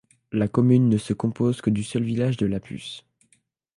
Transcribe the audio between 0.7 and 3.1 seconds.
ne se compose que du seul village de Lăpuș.